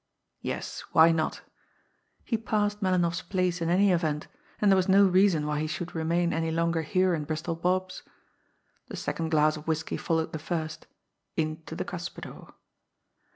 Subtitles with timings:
[0.41, 1.41] Yes, why not!
[2.23, 4.27] He passed Melinoff's place in any event,
[4.59, 8.01] and there was no reason why he should remain any longer here in Bristol Bob's.
[8.87, 10.87] The second glass of whisky followed the first
[11.37, 12.51] into the cuspidor.